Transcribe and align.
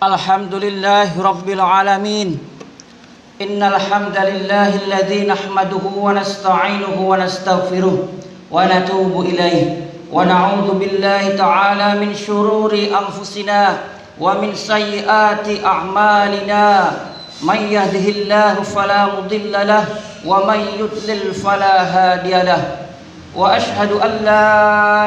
الحمد 0.00 0.54
لله 0.54 1.22
رب 1.22 1.48
العالمين. 1.48 2.38
إن 3.40 3.62
الحمد 3.62 4.16
لله 4.16 4.68
الذي 4.88 5.26
نحمده 5.26 5.84
ونستعينه 5.96 6.96
ونستغفره 7.00 8.08
ونتوب 8.50 9.20
إليه. 9.20 9.90
ونعوذ 10.12 10.68
بالله 10.80 11.36
تعالى 11.36 12.00
من 12.00 12.14
شرور 12.14 12.72
أنفسنا 12.72 13.76
ومن 14.20 14.54
سيئات 14.54 15.64
أعمالنا. 15.64 16.92
من 17.42 17.60
يهده 17.68 18.06
الله 18.08 18.54
فلا 18.54 19.06
مضل 19.06 19.52
له 19.52 19.84
ومن 20.26 20.60
يضلل 20.80 21.34
فلا 21.34 21.76
هادي 21.84 22.42
له. 22.42 22.62
وأشهد 23.36 23.92
أن 23.92 24.12
لا 24.24 24.48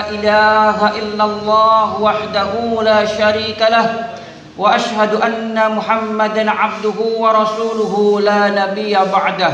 إله 0.10 0.78
إلا 1.02 1.24
الله 1.24 2.02
وحده 2.02 2.52
لا 2.82 3.06
شريك 3.06 3.62
له. 3.62 4.14
وأشهد 4.58 5.14
أن 5.14 5.76
محمدا 5.76 6.52
عبده 6.52 7.00
ورسوله 7.18 8.22
لا 8.22 8.42
نبي 8.50 8.94
بعده. 8.94 9.54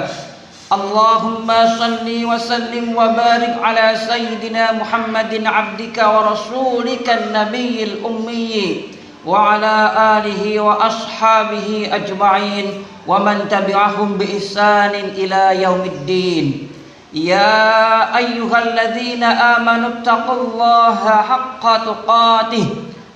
اللهم 0.69 1.47
صل 1.79 2.07
وسلم 2.25 2.85
وبارك 2.95 3.53
على 3.63 3.97
سيدنا 3.97 4.71
محمد 4.71 5.41
عبدك 5.45 5.97
ورسولك 5.97 7.09
النبي 7.09 7.83
الأمي 7.83 8.81
وعلى 9.25 9.75
آله 10.17 10.59
وأصحابه 10.59 11.89
أجمعين 11.93 12.67
ومن 13.07 13.37
تبعهم 13.49 14.17
بإحسان 14.17 14.93
إلى 15.17 15.63
يوم 15.63 15.81
الدين. 15.81 16.69
يا 17.13 18.17
أيها 18.17 18.57
الذين 18.63 19.23
آمنوا 19.23 19.89
اتقوا 19.89 20.41
الله 20.43 21.01
حق 21.29 21.63
تقاته. 21.85 22.65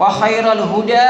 وخير 0.00 0.52
الهدى 0.52 1.08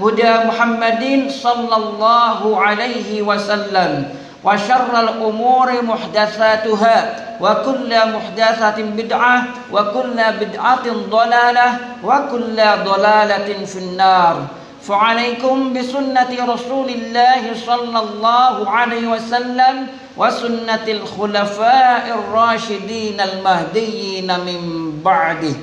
هدى 0.00 0.32
محمد 0.48 1.30
صلى 1.30 1.76
الله 1.76 2.60
عليه 2.60 3.22
وسلم 3.22 4.14
وشر 4.44 5.00
الأمور 5.00 5.82
محدثاتها 5.82 7.16
وكل 7.40 7.90
محدثة 8.14 8.82
بدعة 8.82 9.42
وكل 9.72 10.16
بدعة 10.40 10.86
ضلالة 11.10 11.78
وكل 12.04 12.56
ضلالة 12.84 13.64
في 13.66 13.78
النار 13.78 14.36
فعليكم 14.82 15.72
بسنة 15.72 16.30
رسول 16.48 16.88
الله 16.88 17.42
صلى 17.66 17.98
الله 17.98 18.70
عليه 18.70 19.06
وسلم 19.08 19.86
وسنة 20.16 20.84
الخلفاء 20.88 22.18
الراشدين 22.18 23.20
المهديين 23.20 24.26
من 24.26 24.60
بعده 25.04 25.54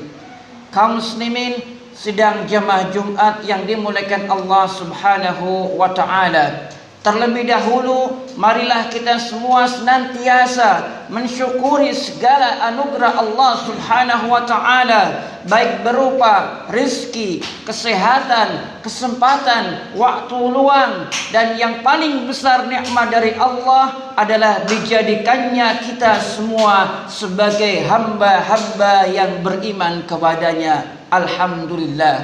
muslimin 0.75 1.78
sidang 1.99 2.47
jamaah 2.47 2.95
Jumat 2.95 3.43
yang 3.43 3.67
dimuliakan 3.67 4.31
Allah 4.31 4.71
Subhanahu 4.71 5.75
wa 5.75 5.91
taala. 5.91 6.71
Terlebih 6.99 7.47
dahulu 7.47 8.27
marilah 8.35 8.91
kita 8.91 9.19
semua 9.19 9.63
senantiasa 9.67 11.07
mensyukuri 11.11 11.95
segala 11.95 12.71
anugerah 12.71 13.19
Allah 13.19 13.51
Subhanahu 13.67 14.31
wa 14.31 14.43
taala 14.43 15.27
baik 15.47 15.83
berupa 15.83 16.67
rizki, 16.71 17.39
kesehatan, 17.63 18.79
kesempatan, 18.83 19.95
waktu 19.95 20.39
luang 20.39 21.07
dan 21.31 21.55
yang 21.55 21.79
paling 21.83 22.27
besar 22.27 22.67
nikmat 22.67 23.11
dari 23.11 23.35
Allah 23.39 24.15
adalah 24.15 24.63
dijadikannya 24.67 25.83
kita 25.83 26.19
semua 26.19 27.07
sebagai 27.11 27.87
hamba-hamba 27.87 29.07
yang 29.07 29.39
beriman 29.39 30.03
kepadanya. 30.03 30.98
Alhamdulillah. 31.09 32.21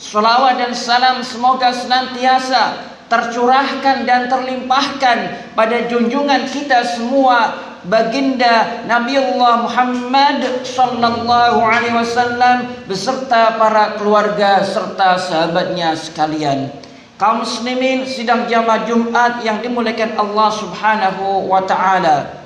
Salawat 0.00 0.60
dan 0.60 0.72
salam 0.76 1.20
semoga 1.24 1.72
senantiasa 1.72 2.92
tercurahkan 3.08 4.08
dan 4.08 4.26
terlimpahkan 4.32 5.16
pada 5.52 5.76
junjungan 5.86 6.48
kita 6.48 6.82
semua 6.84 7.56
baginda 7.84 8.84
Nabiullah 8.88 9.68
Muhammad 9.68 10.64
sallallahu 10.64 11.60
alaihi 11.60 11.94
wasallam 11.94 12.72
beserta 12.88 13.60
para 13.60 14.00
keluarga 14.00 14.64
serta 14.64 15.20
sahabatnya 15.20 15.92
sekalian. 15.94 16.72
Kaum 17.14 17.46
muslimin 17.46 18.08
sidang 18.08 18.50
jamaah 18.50 18.88
Jumat 18.88 19.46
yang 19.46 19.62
dimuliakan 19.62 20.18
Allah 20.18 20.50
Subhanahu 20.50 21.46
wa 21.46 21.62
taala. 21.62 22.42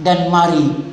Dan 0.00 0.32
mari 0.32 0.89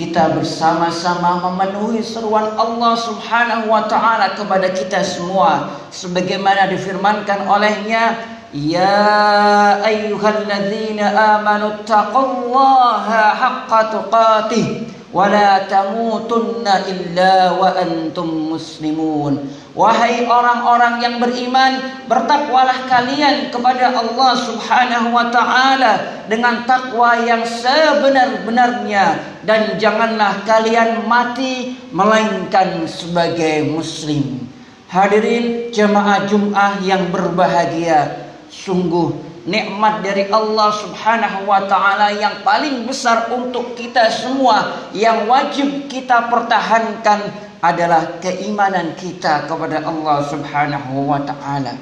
kita 0.00 0.32
bersama-sama 0.32 1.44
memenuhi 1.44 2.00
seruan 2.00 2.56
Allah 2.56 2.96
Subhanahu 2.96 3.68
wa 3.68 3.84
taala 3.84 4.32
kepada 4.32 4.72
kita 4.72 5.04
semua. 5.04 5.76
Sebagaimana 5.92 6.72
difirmankan 6.72 7.44
olehnya 7.44 8.16
ya 8.56 9.76
ayyuhalladzina 9.84 11.04
amanu 11.36 11.84
taqullaha 11.84 13.36
haqqa 13.36 13.92
tuqatih 13.92 14.88
wa 15.10 15.26
la 15.26 15.66
tamutunna 15.66 16.86
illa 16.86 17.58
wa 17.58 17.74
antum 17.74 18.54
muslimun 18.54 19.60
Wahai 19.70 20.26
orang-orang 20.26 20.98
yang 20.98 21.22
beriman, 21.22 21.78
bertakwalah 22.10 22.90
kalian 22.90 23.54
kepada 23.54 23.94
Allah 23.94 24.32
Subhanahu 24.34 25.14
wa 25.14 25.30
taala 25.30 26.26
dengan 26.26 26.66
takwa 26.66 27.14
yang 27.22 27.46
sebenar-benarnya 27.46 29.38
dan 29.46 29.78
janganlah 29.78 30.42
kalian 30.42 31.06
mati 31.06 31.78
melainkan 31.94 32.82
sebagai 32.90 33.70
muslim. 33.70 34.42
Hadirin 34.90 35.70
jemaah 35.70 36.26
Jumat 36.26 36.82
yang 36.82 37.14
berbahagia, 37.14 38.26
sungguh 38.50 39.29
nikmat 39.48 40.04
dari 40.04 40.28
Allah 40.28 40.68
Subhanahu 40.74 41.48
wa 41.48 41.64
taala 41.64 42.12
yang 42.12 42.44
paling 42.44 42.84
besar 42.84 43.32
untuk 43.32 43.72
kita 43.76 44.12
semua 44.12 44.90
yang 44.92 45.24
wajib 45.24 45.88
kita 45.88 46.28
pertahankan 46.28 47.32
adalah 47.60 48.20
keimanan 48.20 48.96
kita 48.96 49.48
kepada 49.48 49.84
Allah 49.84 50.24
Subhanahu 50.28 51.08
wa 51.08 51.20
taala. 51.24 51.76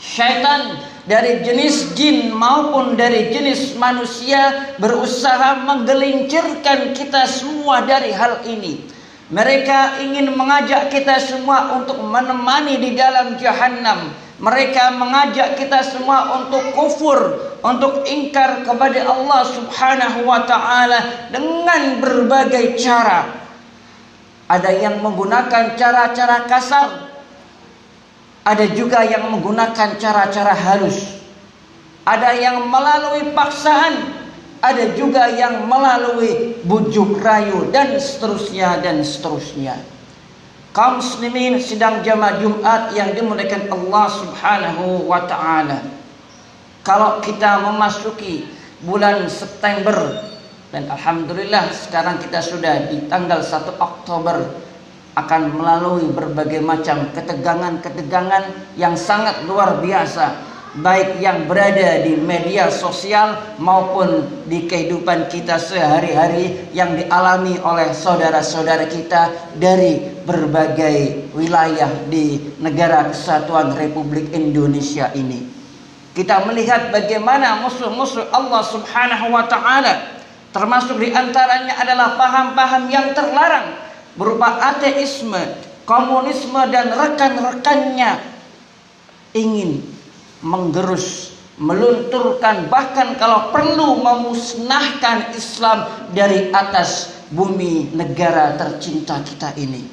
Syaitan 0.00 0.80
dari 1.04 1.44
jenis 1.44 1.92
jin 1.92 2.32
maupun 2.32 2.96
dari 2.96 3.28
jenis 3.28 3.76
manusia 3.76 4.72
berusaha 4.80 5.60
menggelincirkan 5.68 6.96
kita 6.96 7.28
semua 7.28 7.84
dari 7.84 8.08
hal 8.16 8.40
ini. 8.48 8.80
Mereka 9.30 10.02
ingin 10.02 10.34
mengajak 10.34 10.90
kita 10.90 11.20
semua 11.20 11.78
untuk 11.78 12.00
menemani 12.00 12.80
di 12.80 12.96
dalam 12.96 13.36
jahanam. 13.38 14.10
Mereka 14.40 14.96
mengajak 14.96 15.60
kita 15.60 15.84
semua 15.84 16.40
untuk 16.40 16.72
kufur, 16.72 17.36
untuk 17.60 18.08
ingkar 18.08 18.64
kepada 18.64 19.04
Allah 19.04 19.44
Subhanahu 19.44 20.24
wa 20.24 20.48
taala 20.48 21.28
dengan 21.28 22.00
berbagai 22.00 22.80
cara. 22.80 23.36
Ada 24.48 24.72
yang 24.72 25.04
menggunakan 25.04 25.76
cara-cara 25.76 26.48
kasar. 26.48 27.12
Ada 28.48 28.72
juga 28.72 29.04
yang 29.04 29.28
menggunakan 29.28 30.00
cara-cara 30.00 30.56
halus. 30.56 31.20
Ada 32.08 32.32
yang 32.32 32.64
melalui 32.64 33.36
paksaan. 33.36 34.24
Ada 34.64 34.96
juga 34.96 35.28
yang 35.36 35.68
melalui 35.68 36.56
bujuk 36.64 37.20
rayu 37.20 37.68
dan 37.72 37.96
seterusnya 38.00 38.80
dan 38.80 39.04
seterusnya. 39.04 39.89
Kaum 40.70 41.02
muslimin 41.02 41.58
sidang 41.58 42.06
jamaah 42.06 42.38
Jumat 42.38 42.94
yang 42.94 43.10
dimuliakan 43.10 43.66
Allah 43.74 44.06
Subhanahu 44.06 45.10
wa 45.10 45.26
taala. 45.26 45.82
Kalau 46.86 47.18
kita 47.18 47.66
memasuki 47.66 48.46
bulan 48.86 49.26
September 49.28 50.30
Dan 50.70 50.86
Alhamdulillah 50.86 51.74
sekarang 51.74 52.22
kita 52.22 52.38
sudah 52.38 52.86
di 52.86 53.10
tanggal 53.10 53.42
1 53.42 53.74
Oktober 53.74 54.38
akan 55.18 55.58
melalui 55.58 56.06
berbagai 56.14 56.62
macam 56.62 57.10
ketegangan-ketegangan 57.10 58.78
yang 58.78 58.94
sangat 58.94 59.42
luar 59.50 59.82
biasa 59.82 60.49
baik 60.78 61.18
yang 61.18 61.50
berada 61.50 61.98
di 62.06 62.14
media 62.14 62.70
sosial 62.70 63.58
maupun 63.58 64.22
di 64.46 64.70
kehidupan 64.70 65.26
kita 65.26 65.58
sehari-hari 65.58 66.70
yang 66.70 66.94
dialami 66.94 67.58
oleh 67.58 67.90
saudara-saudara 67.90 68.86
kita 68.86 69.34
dari 69.58 69.98
berbagai 70.22 71.30
wilayah 71.34 71.90
di 72.06 72.54
negara 72.62 73.10
kesatuan 73.10 73.74
Republik 73.74 74.30
Indonesia 74.30 75.10
ini. 75.18 75.42
Kita 76.14 76.46
melihat 76.46 76.94
bagaimana 76.94 77.66
musuh-musuh 77.66 78.30
Allah 78.30 78.62
Subhanahu 78.62 79.26
wa 79.34 79.46
taala 79.50 80.22
termasuk 80.54 81.02
di 81.02 81.10
antaranya 81.10 81.78
adalah 81.82 82.14
paham-paham 82.14 82.90
yang 82.90 83.10
terlarang 83.14 83.74
berupa 84.14 84.58
ateisme, 84.74 85.38
komunisme 85.86 86.58
dan 86.70 86.94
rekan-rekannya 86.94 88.22
ingin 89.34 89.89
menggerus, 90.40 91.36
melunturkan 91.60 92.72
bahkan 92.72 93.16
kalau 93.20 93.52
perlu 93.52 94.00
memusnahkan 94.00 95.36
Islam 95.36 95.84
dari 96.16 96.48
atas 96.50 97.20
bumi 97.30 97.92
negara 97.92 98.56
tercinta 98.56 99.20
kita 99.20 99.52
ini. 99.60 99.84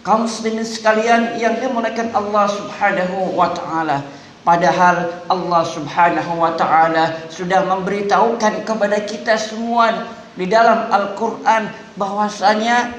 Kaum 0.00 0.24
muslimin 0.24 0.64
sekalian 0.64 1.36
yang 1.36 1.60
dimuliakan 1.60 2.08
Allah 2.16 2.46
Subhanahu 2.48 3.36
wa 3.36 3.52
taala, 3.52 4.00
padahal 4.40 5.20
Allah 5.28 5.62
Subhanahu 5.68 6.32
wa 6.40 6.56
taala 6.56 7.28
sudah 7.28 7.68
memberitahukan 7.68 8.64
kepada 8.64 9.04
kita 9.04 9.36
semua 9.36 10.08
di 10.38 10.48
dalam 10.48 10.88
Al-Qur'an 10.88 11.68
bahwasanya 12.00 12.94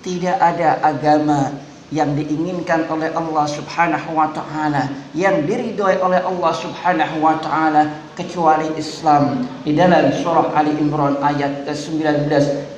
tidak 0.00 0.36
ada 0.40 0.80
agama 0.80 1.52
yang 1.94 2.18
diinginkan 2.18 2.90
oleh 2.90 3.14
Allah 3.14 3.46
Subhanahu 3.46 4.18
wa 4.18 4.26
taala, 4.34 4.90
yang 5.14 5.46
diridhoi 5.46 6.02
oleh 6.02 6.18
Allah 6.18 6.52
Subhanahu 6.58 7.22
wa 7.22 7.38
taala 7.38 7.86
kecuali 8.18 8.66
Islam. 8.74 9.46
Di 9.62 9.78
dalam 9.78 10.10
surah 10.10 10.50
Ali 10.58 10.74
Imran 10.74 11.22
ayat 11.22 11.62
ke-19, 11.62 12.26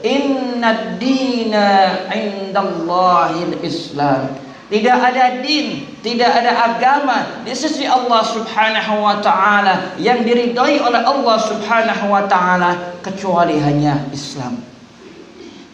"Inna 0.05 1.01
dina 1.01 1.67
'indallahil 2.13 3.57
Islam." 3.65 4.37
Tidak 4.69 4.99
ada 4.99 5.41
din, 5.41 5.97
tidak 6.05 6.43
ada 6.43 6.53
agama 6.77 7.41
di 7.47 7.57
sisi 7.57 7.89
Allah 7.89 8.21
Subhanahu 8.21 9.01
wa 9.01 9.17
taala 9.25 9.97
yang 9.97 10.21
diridhoi 10.29 10.77
oleh 10.77 11.01
Allah 11.01 11.39
Subhanahu 11.41 12.13
wa 12.13 12.29
taala 12.29 13.01
kecuali 13.01 13.57
hanya 13.63 14.05
Islam 14.13 14.76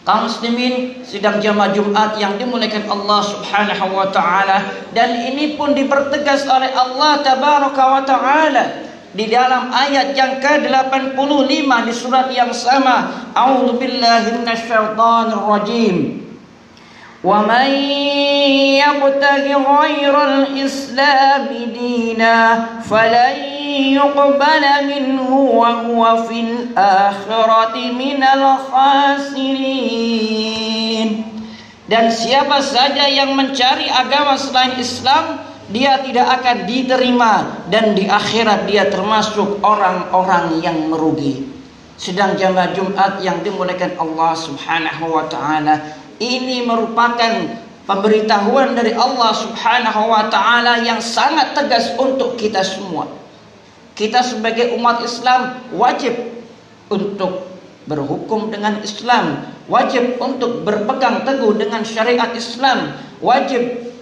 Kaum 0.03 0.27
muslimin 0.27 0.99
sidang 1.07 1.39
jamaah 1.39 1.71
Jumat 1.71 2.19
yang 2.19 2.35
dimuliakan 2.35 2.91
Allah 2.91 3.23
Subhanahu 3.23 3.95
wa 3.95 4.11
taala 4.11 4.67
dan 4.91 5.15
ini 5.31 5.55
pun 5.55 5.71
dipertegas 5.71 6.43
oleh 6.43 6.75
Allah 6.75 7.23
Tabaraka 7.23 7.83
wa 7.87 8.03
taala 8.03 8.83
di 9.15 9.31
dalam 9.31 9.71
ayat 9.71 10.11
yang 10.11 10.43
ke-85 10.43 11.69
di 11.87 11.93
surat 11.95 12.27
yang 12.35 12.51
sama. 12.51 13.31
A'udzubillahi 13.31 14.43
minasyaitonir 14.43 15.39
rajim. 15.39 15.95
Wa 17.23 17.47
man 17.47 17.71
yabtaghi 18.83 19.55
al-Islam 19.55 21.47
dina 21.47 22.35
falan 22.83 23.52
يقبل 23.98 24.64
منه 24.86 25.30
وهو 25.32 26.02
في 26.28 26.40
الآخرة 26.40 27.76
من 27.76 28.20
الخاسرين 28.22 29.88
dan 31.88 32.12
siapa 32.12 32.60
saja 32.60 33.08
yang 33.08 33.32
mencari 33.32 33.88
agama 33.88 34.36
selain 34.36 34.76
Islam 34.76 35.40
dia 35.72 36.00
tidak 36.04 36.40
akan 36.40 36.68
diterima 36.68 37.64
dan 37.72 37.96
di 37.96 38.04
akhirat 38.04 38.68
dia 38.68 38.92
termasuk 38.92 39.64
orang-orang 39.64 40.60
yang 40.60 40.76
merugi 40.92 41.48
sedang 41.96 42.36
jamaah 42.36 42.76
Jumat 42.76 43.24
yang 43.24 43.40
dimuliakan 43.40 43.96
Allah 43.96 44.32
Subhanahu 44.36 45.16
wa 45.16 45.24
taala 45.32 45.96
ini 46.20 46.62
merupakan 46.68 47.56
pemberitahuan 47.88 48.76
dari 48.76 48.92
Allah 48.92 49.32
Subhanahu 49.32 50.12
wa 50.12 50.28
taala 50.28 50.84
yang 50.84 51.00
sangat 51.00 51.56
tegas 51.56 51.96
untuk 51.96 52.36
kita 52.36 52.60
semua. 52.60 53.08
Kita 53.93 54.25
sebagai 54.25 54.73
umat 54.73 55.05
Islam 55.05 55.61
wajib 55.73 56.17
untuk 56.89 57.45
berhukum 57.85 58.49
dengan 58.49 58.81
Islam, 58.81 59.53
wajib 59.69 60.17
untuk 60.17 60.65
berpegang 60.65 61.21
teguh 61.27 61.53
dengan 61.53 61.85
syariat 61.85 62.33
Islam, 62.33 62.97
wajib 63.21 63.93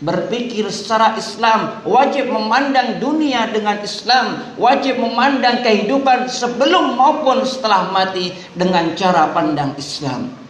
berpikir 0.00 0.64
secara 0.70 1.18
Islam, 1.18 1.82
wajib 1.84 2.30
memandang 2.30 3.02
dunia 3.02 3.50
dengan 3.50 3.82
Islam, 3.82 4.56
wajib 4.56 4.96
memandang 4.96 5.60
kehidupan 5.60 6.30
sebelum 6.30 6.94
maupun 6.96 7.42
setelah 7.42 7.90
mati 7.90 8.32
dengan 8.54 8.94
cara 8.94 9.28
pandang 9.34 9.74
Islam 9.76 10.40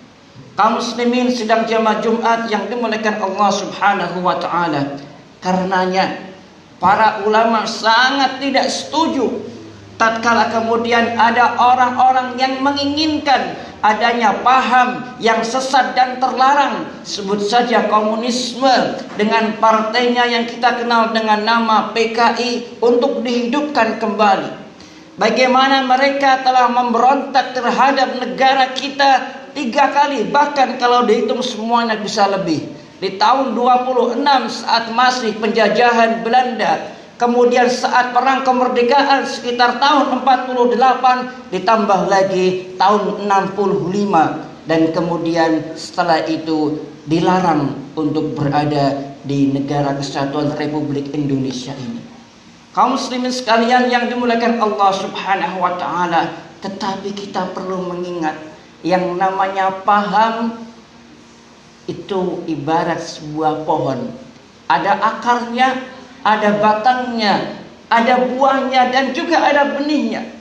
kaum 0.60 0.76
muslimin 0.76 1.32
sedang 1.32 1.64
jamaah 1.64 2.04
Jumat 2.04 2.52
yang 2.52 2.68
dimuliakan 2.68 3.16
Allah 3.16 3.48
Subhanahu 3.48 4.20
wa 4.20 4.36
taala. 4.36 5.00
Karenanya 5.40 6.29
para 6.80 7.22
ulama 7.28 7.68
sangat 7.68 8.40
tidak 8.40 8.72
setuju 8.72 9.28
tatkala 10.00 10.48
kemudian 10.48 11.20
ada 11.20 11.60
orang-orang 11.60 12.40
yang 12.40 12.64
menginginkan 12.64 13.52
adanya 13.84 14.40
paham 14.40 15.16
yang 15.20 15.44
sesat 15.44 15.92
dan 15.92 16.16
terlarang. 16.16 16.88
Sebut 17.04 17.44
saja 17.44 17.84
komunisme 17.88 18.96
dengan 19.20 19.60
partainya 19.60 20.24
yang 20.24 20.48
kita 20.48 20.80
kenal 20.80 21.12
dengan 21.12 21.44
nama 21.44 21.92
PKI 21.92 22.80
untuk 22.80 23.20
dihidupkan 23.20 24.00
kembali. 24.00 24.72
Bagaimana 25.20 25.84
mereka 25.84 26.40
telah 26.40 26.72
memberontak 26.72 27.52
terhadap 27.52 28.16
negara 28.16 28.72
kita 28.72 29.36
tiga 29.52 29.92
kali 29.92 30.32
bahkan 30.32 30.80
kalau 30.80 31.04
dihitung 31.04 31.44
semuanya 31.44 32.00
bisa 32.00 32.24
lebih 32.24 32.79
di 33.00 33.16
tahun 33.16 33.56
26 33.56 34.20
saat 34.60 34.92
masih 34.92 35.32
penjajahan 35.40 36.20
Belanda 36.20 37.00
kemudian 37.20 37.68
saat 37.68 38.16
perang 38.16 38.44
kemerdekaan 38.44 39.28
sekitar 39.28 39.76
tahun 39.76 40.24
48 40.24 41.52
ditambah 41.52 42.00
lagi 42.08 42.76
tahun 42.80 43.28
65 43.28 44.68
dan 44.68 44.80
kemudian 44.92 45.76
setelah 45.76 46.24
itu 46.24 46.80
dilarang 47.04 47.76
untuk 47.96 48.36
berada 48.36 49.16
di 49.24 49.52
negara 49.52 49.92
kesatuan 49.96 50.56
Republik 50.56 51.12
Indonesia 51.12 51.76
ini. 51.76 52.00
Kaum 52.72 52.96
muslimin 52.96 53.34
sekalian 53.34 53.92
yang 53.92 54.08
dimuliakan 54.08 54.62
Allah 54.62 54.90
Subhanahu 54.96 55.56
wa 55.60 55.76
taala 55.76 56.32
tetapi 56.64 57.12
kita 57.12 57.52
perlu 57.52 57.84
mengingat 57.88 58.36
yang 58.80 59.16
namanya 59.20 59.84
paham 59.84 60.56
itu 61.90 62.46
ibarat 62.46 63.02
sebuah 63.02 63.66
pohon. 63.66 64.14
Ada 64.70 64.94
akarnya, 64.94 65.82
ada 66.22 66.62
batangnya, 66.62 67.58
ada 67.90 68.30
buahnya 68.30 68.94
dan 68.94 69.10
juga 69.10 69.42
ada 69.42 69.74
benihnya. 69.74 70.38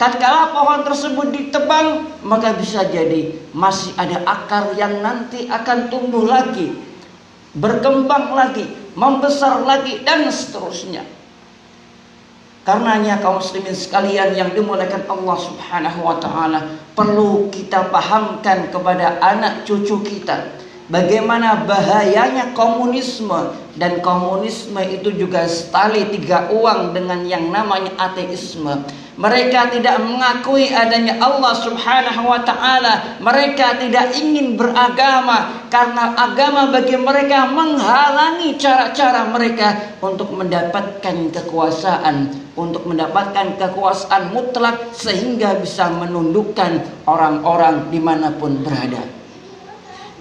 Tatkala 0.00 0.50
pohon 0.50 0.80
tersebut 0.82 1.28
ditebang, 1.30 2.08
maka 2.24 2.56
bisa 2.56 2.88
jadi 2.88 3.36
masih 3.52 3.92
ada 4.00 4.24
akar 4.24 4.72
yang 4.74 5.04
nanti 5.04 5.46
akan 5.46 5.92
tumbuh 5.92 6.26
lagi, 6.26 6.74
berkembang 7.54 8.32
lagi, 8.32 8.66
membesar 8.96 9.62
lagi 9.62 10.00
dan 10.02 10.26
seterusnya. 10.32 11.04
Karenanya 12.62 13.18
kaum 13.18 13.42
muslimin 13.42 13.74
sekalian 13.74 14.38
yang 14.38 14.54
dimuliakan 14.54 15.02
Allah 15.10 15.38
Subhanahu 15.38 15.98
wa 16.02 16.16
taala, 16.22 16.60
perlu 16.94 17.50
kita 17.50 17.90
pahamkan 17.90 18.70
kepada 18.70 19.18
anak 19.18 19.66
cucu 19.66 19.98
kita 20.02 20.61
bagaimana 20.90 21.68
bahayanya 21.68 22.56
komunisme 22.56 23.54
dan 23.78 24.04
komunisme 24.04 24.80
itu 24.84 25.14
juga 25.16 25.48
setali 25.48 26.04
tiga 26.12 26.52
uang 26.52 26.92
dengan 26.92 27.24
yang 27.24 27.48
namanya 27.48 27.92
ateisme. 27.96 28.84
Mereka 29.12 29.76
tidak 29.76 30.00
mengakui 30.00 30.72
adanya 30.72 31.20
Allah 31.20 31.52
Subhanahu 31.52 32.32
wa 32.32 32.40
taala. 32.48 33.20
Mereka 33.20 33.76
tidak 33.76 34.16
ingin 34.16 34.56
beragama 34.56 35.68
karena 35.68 36.16
agama 36.16 36.72
bagi 36.72 36.96
mereka 36.96 37.44
menghalangi 37.52 38.56
cara-cara 38.56 39.28
mereka 39.28 40.00
untuk 40.00 40.32
mendapatkan 40.32 41.28
kekuasaan, 41.28 42.32
untuk 42.56 42.88
mendapatkan 42.88 43.60
kekuasaan 43.60 44.32
mutlak 44.32 44.96
sehingga 44.96 45.60
bisa 45.60 45.92
menundukkan 45.92 47.04
orang-orang 47.04 47.92
di 47.92 48.00
mana 48.00 48.32
pun 48.32 48.64
berada. 48.64 49.21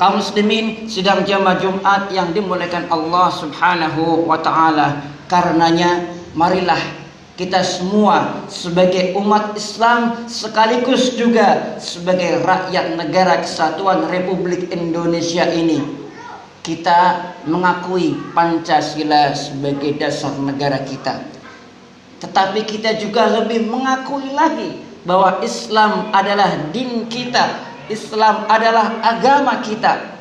Kaum 0.01 0.17
muslimin 0.17 0.89
sedang 0.89 1.21
jamaah 1.21 1.61
Jumat 1.61 2.09
yang 2.09 2.33
dimuliakan 2.33 2.89
Allah 2.89 3.29
Subhanahu 3.37 4.25
wa 4.25 4.41
taala. 4.41 4.97
Karenanya 5.29 6.09
marilah 6.33 6.81
kita 7.37 7.61
semua 7.61 8.49
sebagai 8.49 9.13
umat 9.21 9.53
Islam 9.53 10.25
sekaligus 10.25 11.13
juga 11.13 11.77
sebagai 11.77 12.41
rakyat 12.41 12.97
negara 12.97 13.45
kesatuan 13.45 14.09
Republik 14.09 14.73
Indonesia 14.73 15.45
ini. 15.53 15.85
Kita 16.65 17.37
mengakui 17.45 18.17
Pancasila 18.33 19.37
sebagai 19.37 20.01
dasar 20.01 20.33
negara 20.41 20.81
kita. 20.81 21.21
Tetapi 22.25 22.65
kita 22.65 22.97
juga 22.97 23.29
lebih 23.37 23.69
mengakui 23.69 24.33
lagi 24.33 24.81
bahwa 25.05 25.45
Islam 25.45 26.09
adalah 26.09 26.73
din 26.73 27.05
kita 27.05 27.70
Islam 27.91 28.47
adalah 28.47 29.03
agama 29.03 29.59
kita. 29.59 30.15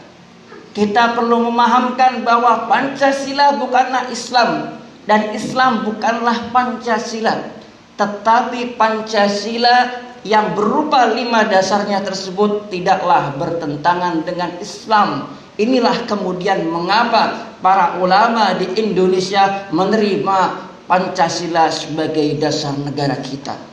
Kita 0.75 1.15
perlu 1.15 1.51
memahamkan 1.51 2.23
bahwa 2.27 2.67
Pancasila 2.67 3.59
bukanlah 3.59 4.11
Islam 4.11 4.79
dan 5.07 5.35
Islam 5.35 5.87
bukanlah 5.87 6.51
Pancasila. 6.51 7.59
Tetapi 7.95 8.75
Pancasila 8.75 10.07
yang 10.27 10.53
berupa 10.55 11.11
lima 11.11 11.47
dasarnya 11.47 12.03
tersebut 12.03 12.71
tidaklah 12.71 13.35
bertentangan 13.39 14.23
dengan 14.23 14.51
Islam. 14.63 15.31
Inilah 15.59 16.07
kemudian 16.07 16.71
mengapa 16.71 17.55
para 17.59 17.99
ulama 17.99 18.55
di 18.55 18.71
Indonesia 18.79 19.69
menerima 19.75 20.71
Pancasila 20.87 21.71
sebagai 21.71 22.39
dasar 22.39 22.75
negara 22.79 23.19
kita 23.19 23.70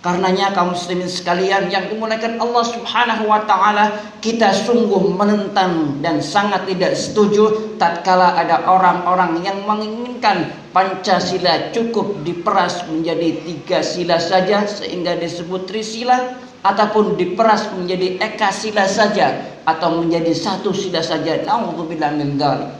Karenanya 0.00 0.56
kaum 0.56 0.72
muslimin 0.72 1.12
sekalian 1.12 1.68
yang 1.68 1.92
dimuliakan 1.92 2.40
Allah 2.40 2.64
Subhanahu 2.64 3.28
wa 3.28 3.44
taala, 3.44 3.92
kita 4.24 4.48
sungguh 4.48 5.12
menentang 5.12 6.00
dan 6.00 6.24
sangat 6.24 6.64
tidak 6.64 6.96
setuju 6.96 7.76
tatkala 7.76 8.32
ada 8.32 8.64
orang-orang 8.64 9.44
yang 9.44 9.60
menginginkan 9.68 10.56
Pancasila 10.72 11.68
cukup 11.76 12.24
diperas 12.24 12.88
menjadi 12.88 13.44
tiga 13.44 13.84
sila 13.84 14.16
saja 14.16 14.64
sehingga 14.64 15.20
disebut 15.20 15.68
trisila 15.68 16.40
ataupun 16.64 17.20
diperas 17.20 17.68
menjadi 17.76 18.24
eka 18.24 18.48
sila 18.56 18.88
saja 18.88 19.52
atau 19.68 20.00
menjadi 20.00 20.32
satu 20.32 20.72
sila 20.72 21.04
saja. 21.04 21.44
Nauzubillah 21.44 22.16
min 22.16 22.40
dzalik. 22.40 22.72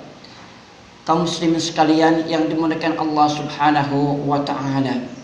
Kaum 1.04 1.28
muslimin 1.28 1.60
sekalian 1.60 2.24
yang 2.24 2.48
dimuliakan 2.48 2.96
Allah 2.96 3.28
Subhanahu 3.28 4.24
wa 4.24 4.40
taala. 4.40 5.19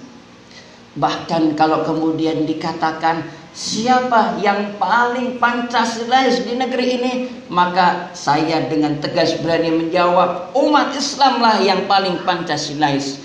Bahkan 0.96 1.60
kalau 1.60 1.84
kemudian 1.84 2.48
dikatakan 2.48 3.28
siapa 3.52 4.40
yang 4.40 4.80
paling 4.80 5.36
Pancasilais 5.36 6.48
di 6.48 6.56
negeri 6.56 6.86
ini, 6.96 7.12
maka 7.52 8.08
saya 8.16 8.64
dengan 8.64 8.96
tegas 9.04 9.36
berani 9.44 9.76
menjawab, 9.76 10.56
umat 10.56 10.96
Islamlah 10.96 11.60
yang 11.60 11.84
paling 11.84 12.24
Pancasilais. 12.24 13.20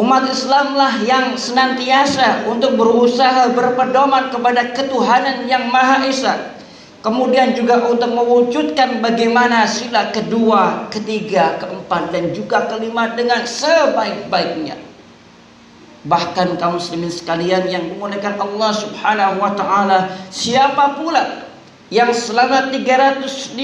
Umat 0.00 0.24
Islamlah 0.26 1.04
yang 1.04 1.36
senantiasa 1.36 2.48
untuk 2.48 2.80
berusaha 2.80 3.52
berpedoman 3.52 4.32
kepada 4.32 4.72
ketuhanan 4.72 5.44
yang 5.44 5.68
Maha 5.68 6.02
Esa. 6.08 6.56
Kemudian 7.04 7.52
juga 7.52 7.84
untuk 7.84 8.08
mewujudkan 8.08 9.04
bagaimana 9.04 9.68
sila 9.68 10.08
kedua, 10.08 10.88
ketiga, 10.88 11.60
keempat, 11.60 12.08
dan 12.08 12.32
juga 12.32 12.64
kelima 12.64 13.12
dengan 13.12 13.44
sebaik-baiknya. 13.44 14.93
Bahkan 16.04 16.60
kaum 16.60 16.76
muslimin 16.76 17.08
sekalian 17.08 17.64
yang 17.64 17.88
dimuliakan 17.88 18.36
Allah 18.36 18.70
Subhanahu 18.76 19.40
wa 19.40 19.56
taala, 19.56 20.12
siapa 20.28 21.00
pula 21.00 21.48
yang 21.88 22.12
selama 22.12 22.68
350 22.68 23.56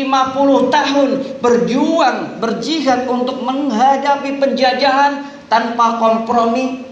tahun 0.73 1.11
berjuang, 1.45 2.41
berjihad 2.41 3.05
untuk 3.13 3.45
menghadapi 3.45 4.41
penjajahan 4.41 5.29
tanpa 5.53 6.01
kompromi 6.01 6.89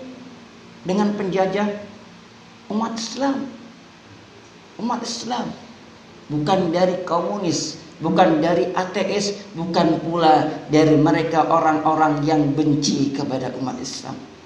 dengan 0.84 1.16
penjajah 1.16 1.80
umat 2.68 2.92
Islam. 3.00 3.48
Umat 4.76 5.00
Islam 5.00 5.48
bukan 6.28 6.76
dari 6.76 7.08
komunis, 7.08 7.80
bukan 8.04 8.44
dari 8.44 8.68
ateis, 8.76 9.48
bukan 9.56 9.96
pula 10.04 10.44
dari 10.68 11.00
mereka 11.00 11.48
orang-orang 11.48 12.20
yang 12.28 12.52
benci 12.52 13.16
kepada 13.16 13.48
umat 13.56 13.80
Islam 13.80 14.37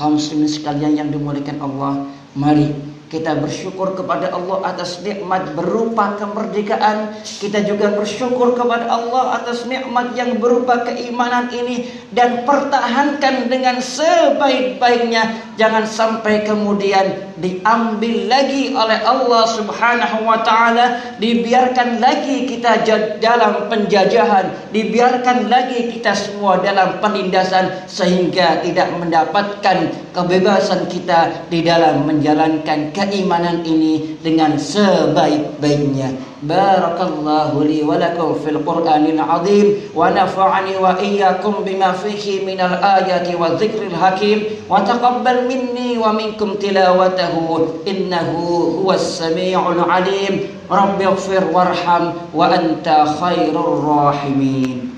kaum 0.00 0.16
muslimin 0.16 0.48
sekalian 0.48 0.96
yang 0.96 1.12
dimuliakan 1.12 1.60
Allah, 1.60 2.08
mari 2.32 2.72
kita 3.10 3.42
bersyukur 3.42 3.98
kepada 3.98 4.30
Allah 4.30 4.70
atas 4.70 5.02
nikmat 5.02 5.58
berupa 5.58 6.14
kemerdekaan. 6.14 7.18
Kita 7.26 7.66
juga 7.66 7.90
bersyukur 7.90 8.54
kepada 8.54 8.86
Allah 8.86 9.42
atas 9.42 9.66
nikmat 9.66 10.14
yang 10.14 10.38
berupa 10.38 10.86
keimanan 10.86 11.50
ini 11.50 11.90
dan 12.14 12.46
pertahankan 12.46 13.50
dengan 13.50 13.82
sebaik-baiknya. 13.82 15.50
Jangan 15.58 15.84
sampai 15.90 16.46
kemudian 16.46 17.34
diambil 17.42 18.30
lagi 18.30 18.70
oleh 18.78 19.02
Allah 19.02 19.44
Subhanahu 19.58 20.24
wa 20.24 20.46
taala, 20.46 21.18
dibiarkan 21.18 21.98
lagi 21.98 22.46
kita 22.46 22.86
dalam 23.18 23.66
penjajahan, 23.66 24.70
dibiarkan 24.70 25.50
lagi 25.50 25.90
kita 25.98 26.14
semua 26.14 26.62
dalam 26.62 27.02
penindasan 27.02 27.90
sehingga 27.90 28.62
tidak 28.62 28.88
mendapatkan 29.02 29.90
kebebasan 30.14 30.86
kita 30.86 31.48
di 31.50 31.66
dalam 31.66 32.06
menjalankan 32.06 32.92
keimanan 33.00 33.64
ini 33.64 34.20
dengan 34.20 34.60
sebaik-baiknya. 34.60 36.12
Barakallahu 36.44 37.64
li 37.64 37.80
wa 37.80 37.96
lakum 37.96 38.36
fil 38.40 38.60
Qur'anil 38.60 39.20
azim 39.20 39.92
wa 39.96 40.12
nafa'ani 40.12 40.76
wa 40.76 40.96
iyyakum 41.00 41.64
bima 41.64 41.96
fihi 41.96 42.44
minal 42.44 42.76
ayati 42.80 43.36
wa 43.36 43.56
dzikril 43.56 43.92
hakim 43.96 44.64
wa 44.68 44.84
taqabbal 44.84 45.48
minni 45.48 45.96
wa 45.96 46.12
minkum 46.12 46.56
tilawatahu 46.60 47.84
innahu 47.88 48.84
huwas 48.84 49.20
samiul 49.20 49.80
alim. 49.84 50.60
Rabbi 50.70 51.02
ighfir 51.02 51.50
warham 51.50 52.14
wa 52.30 52.46
anta 52.52 53.04
khairur 53.18 53.80
rahimin. 53.82 54.89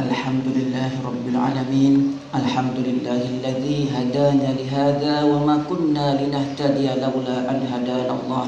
الحمد 0.00 0.46
لله 0.56 0.92
رب 1.04 1.24
العالمين 1.28 1.94
الحمد 2.32 2.78
لله 2.88 3.22
الذي 3.36 3.78
هدانا 3.92 4.48
لهذا 4.56 5.14
وما 5.28 5.56
كنا 5.68 6.16
لنهتدي 6.16 6.88
لولا 7.04 7.38
أن 7.50 7.60
هدانا 7.68 8.12
الله. 8.16 8.46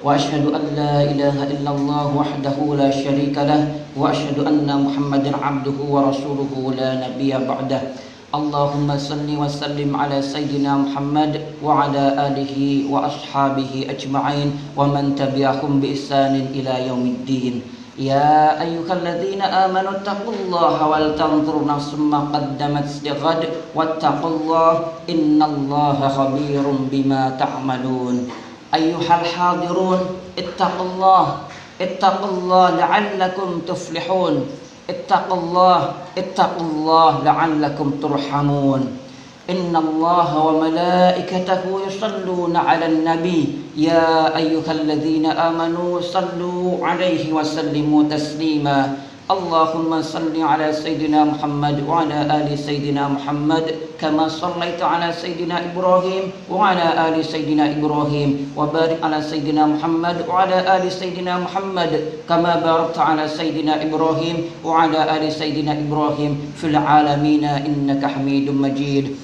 وأشهد 0.00 0.44
أن 0.48 0.64
لا 0.72 1.04
إله 1.04 1.36
إلا 1.52 1.70
الله 1.76 2.04
وحده 2.16 2.56
لا 2.80 2.88
شريك 2.88 3.36
له 3.36 3.62
وأشهد 4.00 4.48
أن 4.48 4.64
محمدا 4.64 5.32
عبده 5.36 5.78
ورسوله 5.94 6.52
لا 6.72 6.90
نبي 7.04 7.32
بعده. 7.36 7.80
اللهم 8.34 8.88
صل 8.96 9.28
وسلم 9.28 9.90
على 9.96 10.18
سيدنا 10.24 10.72
محمد 10.88 11.32
وعلى 11.60 12.04
آله 12.32 12.56
وأصحابه 12.88 13.72
أجمعين 13.92 14.48
ومن 14.76 15.04
تبعهم 15.20 15.72
بإحسان 15.80 16.34
إلى 16.56 16.88
يوم 16.88 17.04
الدين. 17.14 17.83
يا 17.98 18.58
أيها 18.58 18.92
الذين 18.92 19.42
آمنوا 19.42 19.90
اتقوا 19.90 20.34
الله 20.34 20.88
ولتنظر 20.88 21.56
نفس 21.64 21.94
ما 21.94 22.20
قدمت 22.34 22.90
لغد 23.06 23.42
واتقوا 23.74 24.30
الله 24.30 24.72
إن 25.10 25.42
الله 25.42 25.98
خبير 26.08 26.64
بما 26.90 27.22
تعملون. 27.38 28.16
أيها 28.74 29.20
الحاضرون 29.20 30.00
اتقوا 30.38 30.86
الله 30.86 31.26
اتقوا 31.80 32.30
الله 32.30 32.70
لعلكم 32.70 33.60
تفلحون. 33.68 34.34
اتقوا 34.90 35.38
الله 35.38 35.78
اتقوا 36.18 36.66
الله 36.66 37.12
لعلكم 37.24 37.90
ترحمون. 38.02 39.03
إن 39.50 39.76
الله 39.76 40.46
وملائكته 40.46 41.62
يصلون 41.86 42.56
على 42.56 42.86
النبي. 42.86 43.48
يا 43.76 44.36
أيها 44.36 44.72
الذين 44.72 45.26
آمنوا 45.26 46.00
صلوا 46.00 46.86
عليه 46.86 47.32
وسلموا 47.32 48.02
تسليما. 48.08 48.96
اللهم 49.24 50.02
صل 50.02 50.36
على 50.36 50.72
سيدنا 50.72 51.24
محمد 51.24 51.88
وعلى 51.88 52.18
آل 52.28 52.58
سيدنا 52.58 53.08
محمد 53.08 53.96
كما 54.00 54.28
صليت 54.28 54.82
على 54.84 55.12
سيدنا 55.12 55.72
إبراهيم 55.72 56.24
وعلى 56.52 57.08
آل 57.08 57.24
سيدنا 57.24 57.72
إبراهيم 57.72 58.52
وبارك 58.56 59.00
على 59.00 59.22
سيدنا 59.24 59.66
محمد 59.66 60.28
وعلى 60.28 60.76
آل 60.76 60.92
سيدنا 60.92 61.40
محمد 61.40 61.92
كما 62.28 62.52
باركت 62.60 62.98
على 62.98 63.24
سيدنا 63.28 63.82
إبراهيم 63.88 64.36
وعلى 64.64 65.00
آل 65.16 65.32
سيدنا 65.32 65.72
إبراهيم 65.72 66.32
في 66.60 66.66
العالمين 66.76 67.44
إنك 67.44 68.04
حميد 68.04 68.52
مجيد. 68.52 69.23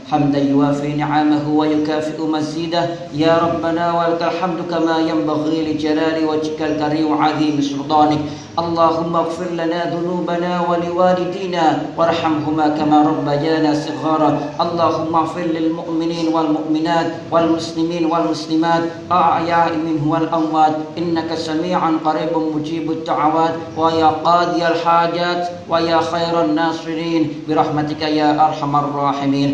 حمدا 0.11 0.39
يوافي 0.39 0.93
نعمه 0.93 1.49
ويكافئ 1.49 2.21
مزيده. 2.21 2.89
يا 3.15 3.37
ربنا 3.45 3.85
ولك 3.97 4.21
الحمد 4.21 4.59
كما 4.71 4.97
ينبغي 4.99 5.73
لجلال 5.73 6.25
وجهك 6.29 6.61
الكريم 6.61 7.11
وعظيم 7.11 7.61
سلطانك. 7.61 8.19
اللهم 8.59 9.15
اغفر 9.15 9.49
لنا 9.55 9.95
ذنوبنا 9.95 10.51
ولوالدينا 10.69 11.65
وارحمهما 11.97 12.67
كما 12.67 12.97
ربيانا 13.11 13.71
صغارا. 13.73 14.39
اللهم 14.63 15.15
اغفر 15.15 15.47
للمؤمنين 15.55 16.27
والمؤمنات 16.35 17.07
والمسلمين 17.31 18.03
والمسلمات 18.11 18.83
أحياء 19.11 19.71
منه 19.85 20.03
والأموات. 20.11 20.75
إنك 20.97 21.35
سميع 21.35 21.79
قريب 22.05 22.33
مجيب 22.55 22.91
الدعوات. 22.91 23.53
ويا 23.77 24.09
قاضي 24.27 24.67
الحاجات. 24.67 25.41
ويا 25.69 25.99
خير 26.11 26.35
الناصرين. 26.45 27.23
برحمتك 27.47 28.01
يا 28.01 28.29
أرحم 28.47 28.75
الراحمين. 28.75 29.49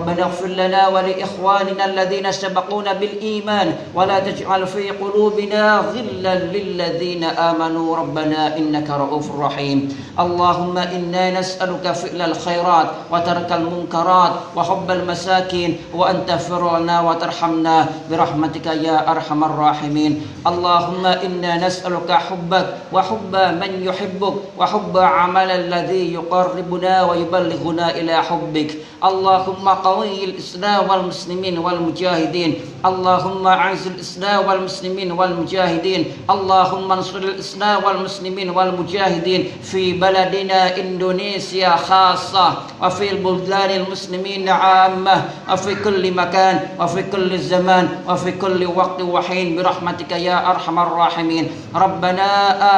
ربنا 0.00 0.22
اغفر 0.22 0.46
لنا 0.46 0.88
ولإخواننا 0.88 1.84
الذين 1.84 2.32
سبقونا 2.32 2.92
بالإيمان 2.92 3.74
ولا 3.94 4.18
تجعل 4.20 4.66
في 4.66 4.90
قلوبنا 4.90 5.92
غلا 5.92 6.34
للذين 6.34 7.24
آمنوا 7.24 7.96
ربنا 7.96 8.56
إنك 8.56 8.90
رؤوف 8.90 9.40
رحيم. 9.40 9.78
اللهم 10.20 10.78
إنا 10.78 11.40
نسألك 11.40 11.92
فعل 11.92 12.20
الخيرات 12.22 12.88
وترك 13.12 13.52
المنكرات 13.52 14.32
وحب 14.56 14.90
المساكين 14.90 15.78
وأن 15.94 16.26
تغفر 16.26 16.78
لنا 16.78 17.00
وترحمنا 17.00 17.86
برحمتك 18.10 18.66
يا 18.66 19.10
أرحم 19.10 19.44
الراحمين. 19.44 20.12
اللهم 20.46 21.06
إنا 21.06 21.66
نسألك 21.66 22.10
حبك 22.10 22.66
وحب 22.92 23.32
من 23.60 23.72
يحبك 23.84 24.34
وحب 24.58 24.96
عمل 24.96 25.50
الذي 25.50 26.14
يقربنا 26.14 27.02
ويبلغنا 27.02 27.90
إلى 27.90 28.14
حبك. 28.22 28.70
اللهم 29.04 29.66
قوي 29.90 30.24
الإسلام 30.24 30.90
والمسلمين 30.90 31.58
والمجاهدين. 31.58 32.50
اللهم 32.86 33.46
أعز 33.46 33.86
الإسلام 33.86 34.46
والمسلمين 34.48 35.12
والمجاهدين. 35.12 36.02
اللهم 36.30 36.92
انصر 36.92 37.18
الإسلام 37.18 37.84
والمسلمين 37.84 38.50
والمجاهدين 38.50 39.42
في 39.62 39.92
بلدنا 39.98 40.78
إندونيسيا 40.78 41.76
خاصة 41.76 42.46
وفي 42.82 43.10
البلدان 43.10 43.70
المسلمين 43.80 44.48
عامة 44.48 45.16
وفي 45.50 45.74
كل 45.74 46.04
مكان 46.14 46.56
وفي 46.80 47.02
كل 47.10 47.38
زمان 47.38 47.88
وفي 48.08 48.30
كل 48.38 48.60
وقت 48.66 49.02
وحين 49.02 49.56
برحمتك 49.56 50.12
يا 50.12 50.50
أرحم 50.50 50.78
الراحمين. 50.78 51.44
ربنا 51.74 52.28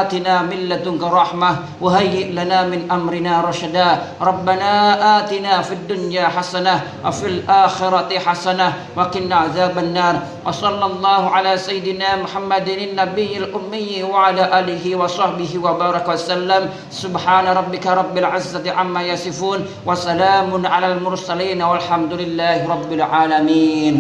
آتنا 0.01 0.43
من 0.43 0.59
لدنك 0.73 1.03
رحمة 1.03 1.51
وهيئ 1.81 2.33
لنا 2.33 2.59
من 2.73 2.89
أمرنا 2.91 3.41
رشدا. 3.45 3.89
ربنا 4.21 4.73
آتنا 5.19 5.63
في 5.63 5.73
الدنيا 5.75 6.25
حسنة 6.33 7.02
وفي 7.07 7.27
الآخرة 7.27 8.19
حسنة 8.19 8.73
وقنا 8.97 9.37
عذاب 9.37 9.79
النار 9.79 10.17
وصلى 10.47 10.87
الله 10.87 11.31
على 11.31 11.59
سيدنا 11.59 12.17
محمد 12.17 12.69
النبي 12.69 13.37
الأمي 13.37 14.03
وعلى 14.03 14.59
آله 14.59 14.97
وصحبه 14.97 15.59
وبارك 15.59 16.09
وسلم. 16.09 16.71
سبحان 16.91 17.47
ربك 17.47 17.87
رب 17.87 18.19
العزة 18.19 18.73
عما 18.73 19.03
يصفون 19.03 19.67
وسلام 19.87 20.67
على 20.67 20.93
المرسلين 20.93 21.63
والحمد 21.63 22.13
لله 22.13 22.69
رب 22.69 22.93
العالمين. 22.93 23.95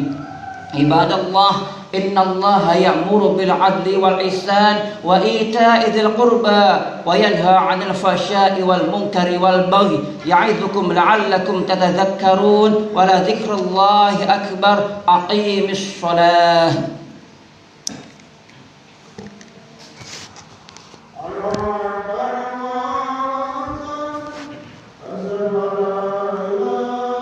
عباد 0.74 1.12
الله 1.12 1.81
إن 1.94 2.18
الله 2.18 2.74
يأمر 2.74 3.26
بالعدل 3.26 3.96
والإحسان 3.96 4.76
وإيتاء 5.04 5.90
ذي 5.90 6.00
القربى 6.00 6.80
وينهى 7.06 7.54
عن 7.56 7.82
الفحشاء 7.82 8.62
والمنكر 8.62 9.38
والبغي 9.42 10.04
يعظكم 10.26 10.92
لعلكم 10.92 11.62
تتذكرون 11.62 12.88
ولذكر 12.94 13.54
الله 13.54 14.34
أكبر 14.34 14.78
أقيم 15.08 15.70
الصلاة. 15.70 16.72